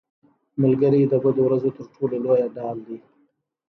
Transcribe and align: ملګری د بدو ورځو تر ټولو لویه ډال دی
ملګری 0.61 1.01
د 1.11 1.13
بدو 1.23 1.41
ورځو 1.45 1.69
تر 1.77 1.85
ټولو 1.95 2.15
لویه 2.23 2.47
ډال 2.55 2.77
دی 2.87 2.97